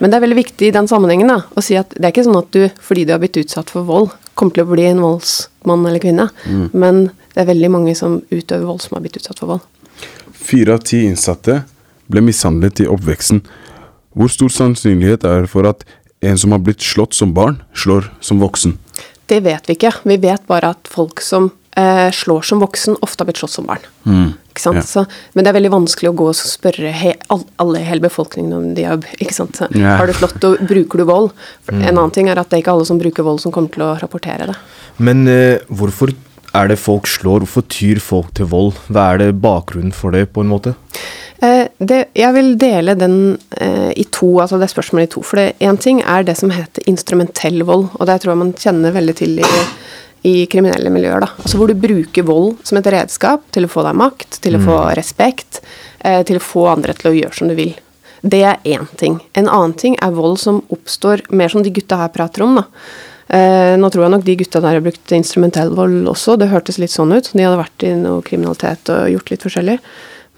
[0.00, 2.26] Men det er veldig viktig i den sammenhengen da, å si at det er ikke
[2.28, 5.04] sånn at du, fordi du har blitt utsatt for vold, kommer til å bli en
[5.04, 6.28] voldsmann eller -kvinne,
[6.72, 9.60] men det er veldig mange som utøver vold som har blitt utsatt for vold.
[10.32, 11.62] Fire av ti innsatte
[12.06, 13.42] ble mishandlet i oppveksten.
[14.16, 15.84] Hvor stor sannsynlighet er det for at
[16.24, 18.78] en som har blitt slått som barn, slår som voksen?
[19.28, 19.92] Det vet vi ikke.
[20.06, 23.66] Vi vet bare at folk som eh, slår som voksen, ofte har blitt slått som
[23.68, 23.84] barn.
[24.56, 24.80] Ikke sant?
[24.80, 24.84] Ja.
[24.88, 28.06] Så, men det er veldig vanskelig å gå og spørre he, all, alle i hele
[28.06, 29.58] befolkningen om de har ikke sant?
[29.60, 29.98] Så, Ja.
[30.00, 31.34] Har du slått og bruker du vold?
[31.68, 31.82] Mm.
[31.82, 33.84] En annen ting er at det er ikke alle som bruker vold som kommer til
[33.84, 34.56] å rapportere det.
[34.96, 36.14] Men eh, hvorfor
[36.56, 37.44] er det folk slår?
[37.44, 38.74] Hvorfor tyr folk til vold?
[38.88, 40.74] Hva er det bakgrunnen for det, på en måte?
[41.44, 43.16] Eh, det, jeg vil dele den
[43.60, 45.24] eh, i to, altså det spørsmålet i to.
[45.26, 48.94] For én ting er det som heter instrumentell vold, og det tror jeg man kjenner
[48.96, 49.64] veldig til i,
[50.30, 51.26] i kriminelle miljøer.
[51.26, 51.32] da.
[51.42, 54.62] Altså Hvor du bruker vold som et redskap til å få deg makt, til å
[54.64, 55.60] få respekt,
[56.00, 57.74] eh, til å få andre til å gjøre som du vil.
[58.26, 59.20] Det er én ting.
[59.38, 62.56] En annen ting er vold som oppstår mer som de gutta her prater om.
[62.58, 62.64] da.
[63.26, 66.78] Eh, nå tror jeg nok de gutta der har brukt instrumentell vold også, det hørtes
[66.78, 67.32] litt sånn ut.
[67.32, 69.76] De hadde vært i noe kriminalitet og gjort litt forskjellig.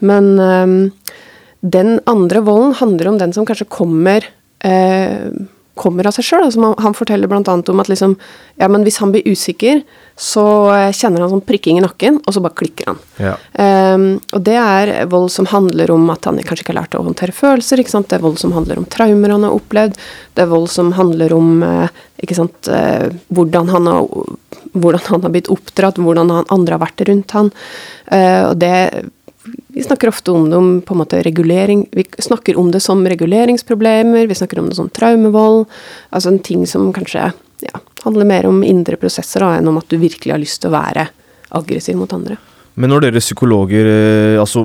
[0.09, 1.13] Men eh,
[1.61, 4.25] den andre volden handler om den som kanskje kommer
[4.65, 5.29] eh,
[5.79, 6.45] kommer av seg sjøl.
[6.47, 7.41] Altså, han- forteller bl.a.
[7.41, 8.17] om at liksom,
[8.59, 9.83] ja, men hvis han blir usikker,
[10.19, 12.99] så eh, kjenner han sånn prikking i nakken, og så bare klikker han.
[13.23, 13.35] Ja.
[13.55, 17.05] Um, og det er vold som handler om at han kanskje ikke har lært å
[17.07, 17.79] håndtere følelser.
[17.79, 18.09] ikke sant?
[18.11, 20.01] Det er vold som handler om traumer han har opplevd.
[20.35, 24.09] Det er vold som handler om eh, ikke sant, eh, hvordan, han har,
[24.75, 27.53] hvordan han har blitt oppdratt, hvordan han, andre har vært rundt han.
[28.11, 28.75] Uh, og det
[29.69, 33.05] vi snakker ofte om det om på en måte regulering Vi snakker om det som
[33.05, 35.67] reguleringsproblemer, vi snakker om det som traumevold.
[36.11, 39.89] Altså en ting som kanskje ja, handler mer om indre prosesser da, enn om at
[39.91, 41.09] du virkelig har lyst til å være
[41.59, 42.39] aggressiv mot andre.
[42.79, 44.63] Men når dere psykologer, eh, altså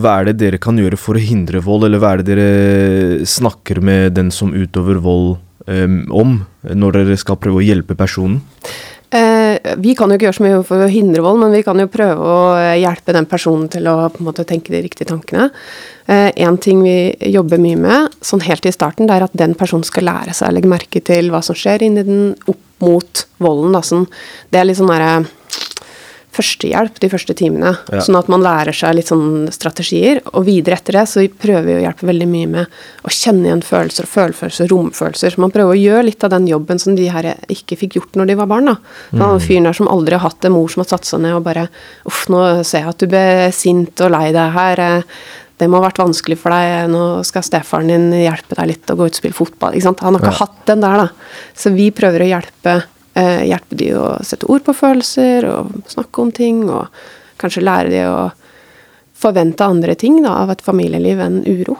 [0.00, 3.26] hva er det dere kan gjøre for å hindre vold, eller hva er det dere
[3.28, 5.34] snakker med den som utøver vold
[5.68, 8.40] um, om, når dere skal prøve å hjelpe personen?
[9.12, 11.80] Eh, vi kan jo ikke gjøre så mye for å hindre vold, men vi kan
[11.80, 15.10] jo prøve å eh, hjelpe den personen til å på en måte tenke de riktige
[15.10, 15.50] tankene.
[16.12, 19.86] Én ting vi jobber mye med, sånn helt i starten, det er at den personen
[19.86, 23.76] skal lære seg å legge merke til hva som skjer inni den, opp mot volden.
[23.76, 24.08] Da, sånn,
[24.50, 25.22] det er litt sånn derre
[26.32, 27.74] førstehjelp de første timene.
[27.92, 28.00] Ja.
[28.04, 30.22] Sånn at man lærer seg litt sånn strategier.
[30.32, 33.64] Og videre etter det så prøver vi å hjelpe veldig mye med å kjenne igjen
[33.66, 35.34] følelser følelser, romfølelser.
[35.34, 38.18] Så man prøver å gjøre litt av den jobben som de her ikke fikk gjort
[38.18, 38.72] når de var barn.
[38.72, 38.76] da.
[39.12, 41.36] Så Han fyren der som aldri har hatt en mor som har satt seg ned
[41.36, 41.68] og bare
[42.08, 45.02] Uff, nå ser jeg at du ble sint og lei deg her.
[45.60, 46.88] Det må ha vært vanskelig for deg.
[46.90, 49.76] Nå skal stefaren din hjelpe deg litt og gå ut og spille fotball.
[49.76, 50.02] ikke sant?
[50.02, 51.36] Han har ikke hatt den der, da.
[51.54, 52.74] Så vi prøver å hjelpe,
[53.14, 56.64] eh, hjelpe de å sette ord på følelser og snakke om ting.
[56.70, 56.88] Og
[57.42, 58.22] kanskje lære de å
[59.22, 61.78] forvente andre ting da, av et familieliv enn uro.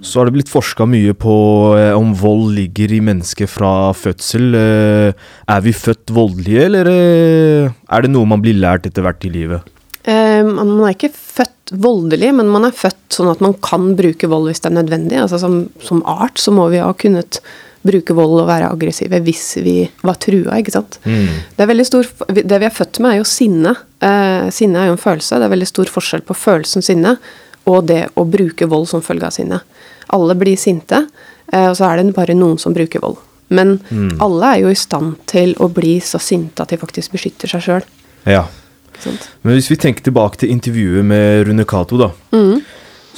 [0.00, 1.34] Så har det blitt forska mye på
[1.78, 4.52] eh, om vold ligger i mennesket fra fødsel.
[4.54, 9.26] Eh, er vi født voldelige, eller eh, er det noe man blir lært etter hvert
[9.26, 9.74] i livet?
[10.08, 14.48] Man er ikke født voldelig, men man er født sånn at man kan bruke vold
[14.48, 15.18] hvis det er nødvendig.
[15.20, 17.42] Altså som, som art så må vi ha kunnet
[17.86, 20.98] bruke vold og være aggressive hvis vi var trua, ikke sant.
[21.04, 23.74] Det, er veldig stor, det vi er født med er jo sinne.
[24.04, 25.38] Eh, sinne er jo en følelse.
[25.38, 27.16] Det er veldig stor forskjell på følelsen sinne
[27.68, 29.60] og det å bruke vold som følge av sinne.
[30.16, 31.02] Alle blir sinte,
[31.52, 33.20] eh, og så er det bare noen som bruker vold.
[33.48, 33.78] Men
[34.20, 37.62] alle er jo i stand til å bli så sinte at de faktisk beskytter seg
[37.64, 37.86] sjøl.
[38.28, 38.42] Ja.
[39.40, 42.10] Men hvis vi tenker tilbake til intervjuet med Rune Cato, da.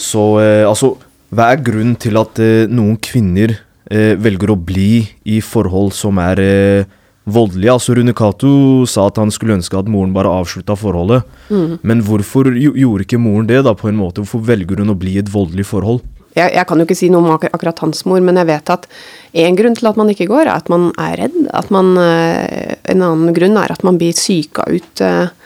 [0.01, 0.95] Så eh, altså,
[1.35, 3.59] hva er grunnen til at eh, noen kvinner
[3.91, 6.93] velger å bli i forhold som er eh,
[7.31, 7.75] voldelige?
[7.75, 8.53] Altså, Rune Cato
[8.91, 11.27] sa at han skulle ønske at moren bare avslutta forholdet.
[11.51, 14.23] Men hvorfor gjorde ikke moren det, da, på en måte?
[14.23, 16.05] Hvorfor velger hun å bli i et voldelig forhold?
[16.37, 18.73] jeg, jeg kan jo ikke si noe om ak akkurat hans mor, men jeg vet
[18.73, 18.87] at
[19.45, 21.39] en grunn til at man ikke går, er at man er redd.
[21.57, 25.37] At man, eh, en annen grunn er at man blir psyka ut eh, eh,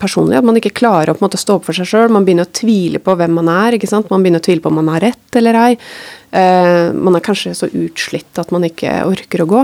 [0.00, 0.38] personlig.
[0.38, 2.10] At man ikke klarer å på en måte stå opp for seg sjøl.
[2.14, 3.76] Man begynner å tvile på hvem man er.
[3.76, 4.10] ikke sant?
[4.10, 5.70] Man begynner å tvile på om man har rett eller ei.
[6.34, 9.62] Eh, man er kanskje så utslitt at man ikke orker å gå.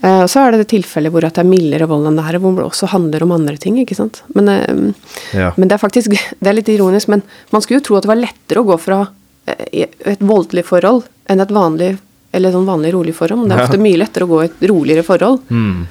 [0.00, 2.38] Eh, og så er det det tilfellet hvor det er mildere vold enn det her,
[2.40, 3.76] hvor det også handler om andre ting.
[3.82, 4.22] ikke sant?
[4.34, 4.92] Men, eh,
[5.36, 5.52] Ja.
[5.56, 8.12] men det er faktisk det er litt ironisk, men man skulle jo tro at det
[8.14, 9.08] var lettere å gå fra
[9.46, 11.98] eh, et voldelig forhold enn et vanlig
[12.32, 13.48] eller sånn vanlig rolig forhold.
[13.50, 15.40] Det er ofte mye lettere å gå i et roligere forhold,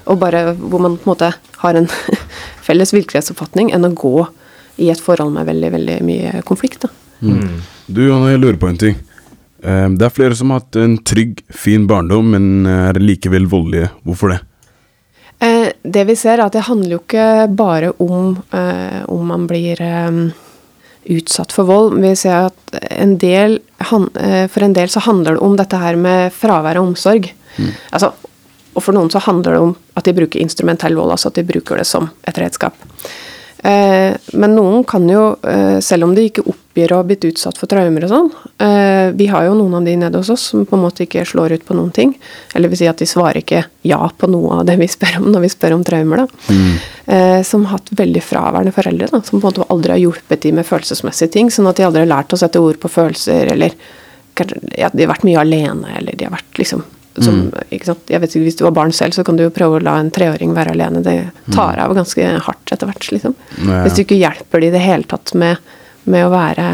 [0.06, 1.32] og bare hvor man på en måte
[1.63, 1.88] har en
[2.67, 4.13] felles virkelighetsoppfatning, enn å gå
[4.80, 6.86] i et forhold med veldig veldig mye konflikt.
[6.88, 6.89] da.
[7.89, 8.95] Du, Johanne, jeg lurer på en ting.
[9.63, 13.89] Eh, Det er flere som har hatt en trygg, fin barndom, men er likevel voldelige.
[14.08, 14.39] Hvorfor det?
[15.39, 19.45] Eh, det vi ser, er at det handler jo ikke bare om eh, om man
[19.47, 20.23] blir eh,
[21.10, 21.98] utsatt for vold.
[22.04, 25.95] Vi ser at en del, eh, for en del så handler det om dette her
[25.95, 27.32] med fravær av omsorg.
[27.91, 28.13] Altså,
[28.76, 31.43] og for noen så handler det om at de bruker instrumentell vold, altså at de
[31.43, 32.74] bruker det som et redskap.
[33.63, 37.58] Eh, men noen kan jo, eh, selv om de ikke oppgir å ha blitt utsatt
[37.60, 38.28] for traumer og sånn
[38.63, 41.26] eh, Vi har jo noen av de nede hos oss som på en måte ikke
[41.28, 42.13] slår ut på noen ting.
[42.56, 45.28] Eller vil si at de svarer ikke ja på noe av det vi spør om
[45.34, 46.24] når vi spør om traumer.
[46.24, 46.28] da.
[46.50, 47.43] Mm.
[47.43, 50.52] som har hatt veldig fraværende foreldre, da, som på en måte aldri har hjulpet de
[50.54, 51.50] med følelsesmessige ting.
[51.50, 53.74] Sånn at de aldri har lært å sette ord på følelser, eller
[54.78, 56.84] ja, de har vært mye alene, eller de har vært liksom
[57.26, 57.42] som,
[57.86, 58.12] sant?
[58.12, 59.98] Jeg vet ikke, Hvis du var barn selv, så kan du jo prøve å la
[60.00, 61.04] en treåring være alene.
[61.06, 61.18] Det
[61.56, 63.12] tar av ganske hardt etter hvert.
[63.16, 63.38] liksom.
[63.60, 63.84] Ja.
[63.86, 65.58] Hvis du ikke hjelper de i det hele tatt med,
[66.10, 66.68] med å være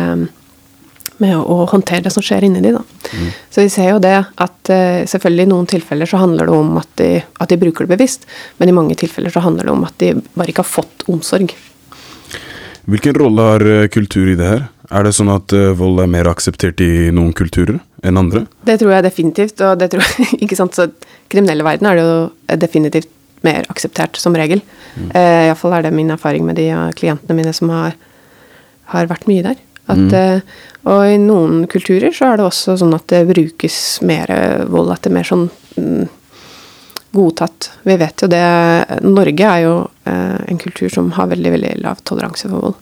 [1.24, 2.74] med å, håndtere det som skjer inni de.
[2.76, 2.82] da.
[3.54, 6.76] Så vi ser jo det at eh, selvfølgelig i noen tilfeller så handler det om
[6.82, 8.28] at de, at de bruker det bevisst,
[8.60, 11.56] men i mange tilfeller så handler det om at de bare ikke har fått omsorg.
[12.86, 14.66] Hvilken rolle har eh, kultur i det her?
[14.92, 18.46] Er det sånn at eh, vold er mer akseptert i noen kulturer enn andre?
[18.68, 20.90] Det tror jeg definitivt, og det tror jeg, ikke sant, så
[21.32, 23.12] kriminelle verden er det jo definitivt
[23.46, 24.64] mer akseptert som regel.
[24.96, 25.10] Mm.
[25.12, 27.98] Eh, Iallfall er det min erfaring med de klientene mine som har,
[28.94, 29.62] har vært mye der.
[29.86, 30.40] At, eh,
[30.90, 34.32] og i noen kulturer så er det også sånn at det brukes mer
[34.72, 35.46] vold, at det er mer sånn
[35.78, 36.08] mm,
[37.16, 37.70] godtatt.
[37.84, 38.44] Vi vet jo det
[39.06, 39.76] Norge er jo
[40.10, 42.82] eh, en kultur som har veldig, veldig lav toleranse for vold.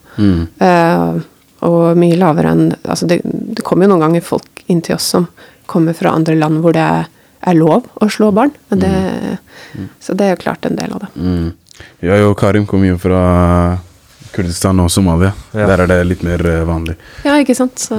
[0.58, 1.22] Eh,
[1.64, 5.10] og mye lavere enn altså det, det kommer jo noen ganger folk inn til oss
[5.14, 5.28] som
[5.70, 7.10] kommer fra andre land hvor det er,
[7.56, 8.52] lov å slå barn.
[8.68, 8.92] Det,
[10.00, 11.10] Så det er jo klart en del av det.
[12.04, 13.24] Jeg og Karim kom jo fra
[14.34, 15.32] Kurdistan og Somalia.
[15.52, 15.68] Ja.
[15.70, 16.96] Der er det litt mer eh, vanlig.
[17.26, 17.78] Ja, ikke sant.
[17.78, 17.98] Så,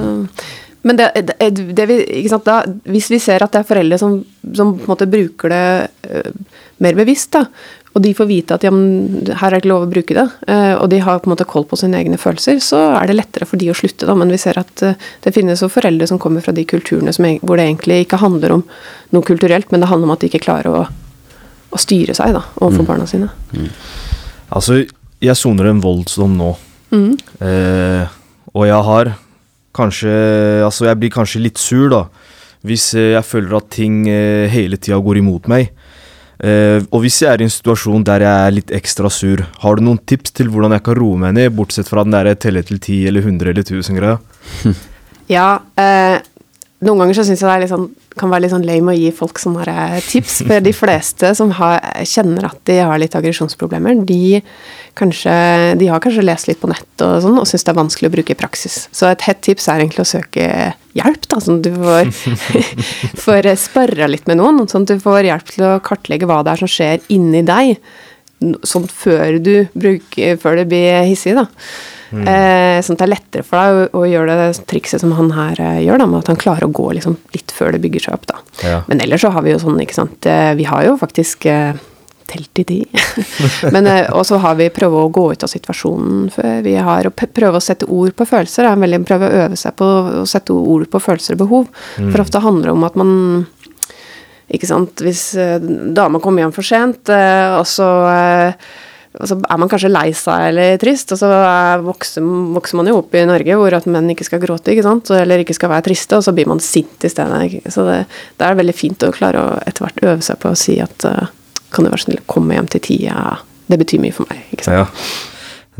[0.86, 2.46] men det, det, det vi, ikke sant?
[2.48, 2.60] Da,
[2.92, 4.18] hvis vi ser at det er foreldre som,
[4.54, 5.64] som på en måte bruker det
[6.10, 7.46] uh, mer bevisst, da,
[7.96, 10.74] og de får vite at ja, her er det ikke lov å bruke det, øh,
[10.82, 13.48] og de har på en måte koll på sine egne følelser, så er det lettere
[13.48, 14.04] for de å slutte.
[14.04, 14.12] Da.
[14.20, 17.24] Men vi ser at øh, det finnes jo foreldre som kommer fra de kulturene som,
[17.40, 18.66] hvor det egentlig ikke handler om
[19.16, 20.84] noe kulturelt, men det handler om at de ikke klarer å,
[21.72, 23.30] å styre seg da, overfor barna sine.
[24.52, 24.82] Altså,
[25.24, 26.52] jeg soner en voldsdom nå.
[26.92, 28.16] Eh,
[28.52, 29.10] og jeg har
[29.76, 30.12] kanskje
[30.64, 32.04] Altså, jeg blir kanskje litt sur, da.
[32.66, 35.72] Hvis eh, jeg føler at ting eh, hele tida går imot meg.
[36.36, 39.76] Eh, og hvis jeg er i en situasjon der jeg er litt ekstra sur, har
[39.76, 42.64] du noen tips til hvordan jeg kan roe meg ned, bortsett fra den der telle
[42.66, 44.18] til 10 eller 100 eller 1000-greia?
[45.26, 46.20] Ja, eh,
[46.84, 47.86] noen ganger så syns jeg det er sånn,
[48.20, 50.42] kan være litt sånn lame å gi folk sånne eh, tips.
[50.48, 54.42] For de fleste som har, kjenner at de har litt aggresjonsproblemer, de,
[54.98, 55.36] kanskje,
[55.80, 58.16] de har kanskje lest litt på nett og sånn, og syns det er vanskelig å
[58.18, 58.82] bruke i praksis.
[58.92, 60.50] Så et hett tips er egentlig å søke
[60.96, 62.12] hjelp, da, sånn at du får,
[63.24, 64.66] får sparra litt med noen.
[64.68, 67.78] Sånn at du får hjelp til å kartlegge hva det er som skjer inni deg.
[68.68, 71.46] Sånn før du bruker Før det blir hissig, da.
[72.12, 75.32] Eh, sånn at det er lettere for deg å, å gjøre det trikset som han
[75.34, 78.06] her eh, gjør, da, med at han klarer å gå liksom litt før det bygger
[78.06, 78.28] seg opp.
[78.30, 78.40] da.
[78.62, 78.78] Ja.
[78.86, 81.74] Men ellers så har vi jo sånn, ikke sant eh, Vi har jo faktisk eh,
[82.30, 82.78] telt i de.
[83.74, 87.08] Men eh, og så har vi prøve å gå ut av situasjonen før vi har
[87.08, 88.68] å prøve å sette ord på følelser.
[88.68, 89.90] Er veldig prøve å øve seg på
[90.22, 91.68] å sette ord på følelser og behov.
[91.98, 93.12] For ofte handler det om at man
[94.46, 97.88] ikke sant, Hvis eh, dama kommer hjem for sent, og så
[99.16, 102.24] og så er man kanskje lei seg eller trist, og så er, vokser,
[102.56, 105.42] vokser man jo opp i Norge hvor at menn ikke skal gråte, ikke sant, eller
[105.42, 107.62] ikke skal være triste, og så blir man sint i stedet.
[107.72, 108.02] Så det,
[108.36, 111.08] det er veldig fint å klare å etter hvert øve seg på å si at
[111.08, 111.32] eh,
[111.72, 113.38] kan du være snill å komme hjem til tida,
[113.70, 114.44] det betyr mye for meg.
[114.52, 114.84] ikke sant.
[114.84, 115.24] Ja.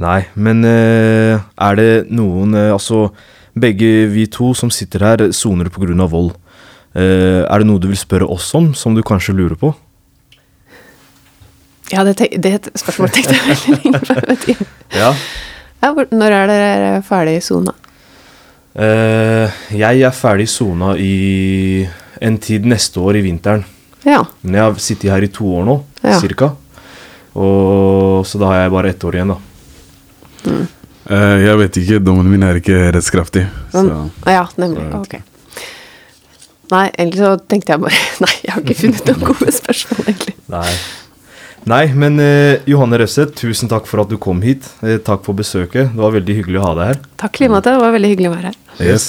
[0.07, 3.07] Nei, men eh, er det noen eh, Altså,
[3.57, 6.09] begge vi to som sitter her, soner pga.
[6.09, 6.35] vold.
[6.97, 9.75] Er det noe du vil spørre oss om, som du kanskje lurer på?
[11.93, 14.15] Ja, det, tenk, det er et spørsmål tenkte jeg veldig lenge på.
[14.27, 14.67] vet.
[14.97, 15.13] Ja.
[15.83, 17.73] Ja, hvor- når er dere ferdig i sona?
[18.77, 21.87] Uh, jeg er ferdig i sona i
[22.21, 23.63] en tid neste år i vinteren.
[24.05, 24.23] Ja.
[24.43, 26.19] Men jeg har sittet her i to år nå, Ja.
[26.21, 26.51] cirka.
[27.37, 29.39] Og, så da har jeg bare ett år igjen, da.
[31.07, 33.45] Eh, jeg vet ikke, dommen min er ikke rettskraftig.
[33.73, 33.83] Så
[34.27, 34.87] ja, nemlig.
[34.97, 35.19] Ok.
[36.73, 40.35] Nei, egentlig så tenkte jeg bare Nei, jeg har ikke funnet noen gode spørsmål, egentlig.
[40.51, 40.73] Nei.
[41.67, 44.69] Nei, men eh, Johanne Røsse, tusen takk for at du kom hit.
[44.87, 45.91] Eh, takk for besøket.
[45.91, 47.01] Det var veldig hyggelig å ha deg her.
[47.19, 47.73] Takk i like måte.
[47.75, 48.61] Det var veldig hyggelig å være her.
[48.87, 49.07] yes.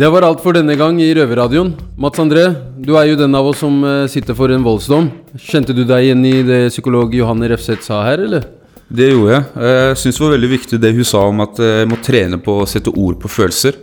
[0.00, 1.74] Det var alt for denne gang i Røverradioen.
[2.00, 2.44] Mats André,
[2.76, 5.08] du er jo den av oss som eh, sitter for en voldsdom.
[5.40, 8.59] Kjente du deg igjen i det psykolog Johanne Refseth sa her, eller?
[8.90, 9.44] Det gjorde jeg.
[9.70, 12.40] Jeg syns det var veldig viktig det hun sa om at eh, jeg må trene
[12.42, 13.78] på å sette ord på følelser.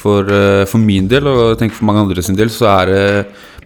[0.00, 2.92] For, eh, for min del, og jeg tenker for mange andre sin del, så er
[2.92, 3.06] det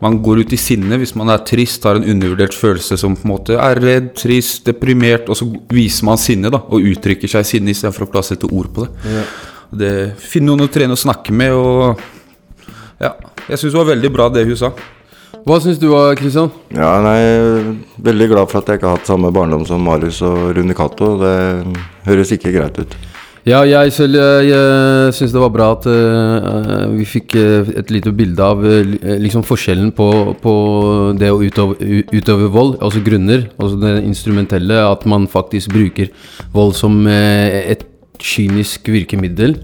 [0.02, 3.24] Man går ut i sinne hvis man er trist, har en undervurdert følelse som på
[3.24, 7.46] en måte er redd, trist, deprimert, og så viser man sinne, da, og uttrykker seg
[7.46, 9.14] i sinne istedenfor å klare å sette ord på det.
[9.70, 12.02] det Finne noen å trene og snakke med, og
[13.00, 13.14] Ja.
[13.48, 14.72] Jeg syns det var veldig bra det hun sa.
[15.44, 16.48] Hva syns du, Kristian?
[16.72, 17.18] Ja, nei,
[18.00, 21.18] veldig glad for at jeg ikke har hatt samme barndom som Marius og Rune Cato.
[21.20, 21.34] Det
[22.06, 22.96] høres ikke greit ut.
[23.44, 27.90] Ja, jeg selv jeg, jeg syns det var bra at uh, vi fikk eh, et
[27.92, 30.06] lite bilde av uh, eh, liksom forskjellen på,
[30.40, 30.54] på
[31.20, 31.76] det å utøve,
[32.08, 36.08] utøve vold, altså grunner, altså det instrumentelle, at man faktisk bruker
[36.56, 37.84] vold som uh, et
[38.16, 39.58] kynisk virkemiddel.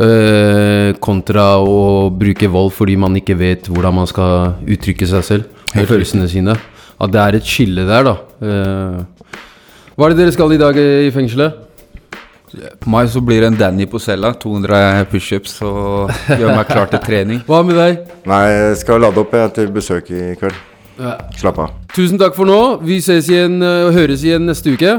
[0.00, 5.58] Eh, kontra å bruke vold fordi man ikke vet hvordan man skal uttrykke seg selv
[5.72, 6.56] Helt følelsene sine.
[7.00, 8.12] At det er et skille der, da.
[8.44, 9.38] Uh,
[9.96, 11.56] hva er det dere skal i dag eh, i fengselet?
[12.82, 14.34] På meg så blir det en Danny på cella.
[14.36, 17.40] 200 pushups og gjør meg klar til trening.
[17.48, 18.12] Hva med deg?
[18.28, 20.60] Nei, jeg skal lade opp jeg til besøk i kveld.
[21.00, 21.16] Ja.
[21.40, 21.72] Slapp av.
[21.96, 22.60] Tusen takk for nå.
[22.84, 24.98] Vi ses igjen og høres igjen neste uke.